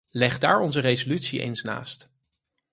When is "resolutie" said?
0.79-1.39